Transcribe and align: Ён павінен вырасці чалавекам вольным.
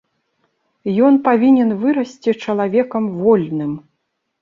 Ён 1.09 1.19
павінен 1.27 1.69
вырасці 1.83 2.37
чалавекам 2.43 3.03
вольным. 3.23 3.81